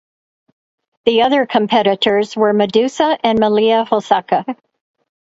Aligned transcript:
The 1.05 1.21
other 1.21 1.45
competitors 1.45 2.35
were 2.35 2.53
Madusa 2.55 3.19
and 3.23 3.37
Malia 3.39 3.85
Hosaka. 3.85 4.57